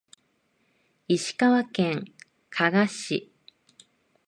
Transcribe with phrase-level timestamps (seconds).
[1.07, 2.05] 石川県
[2.49, 3.31] 加賀市